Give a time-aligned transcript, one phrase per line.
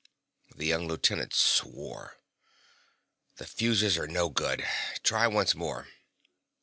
[0.55, 2.17] The young lieutenant swore.
[3.35, 4.65] "The fuses are no good.
[5.03, 5.89] Try once more."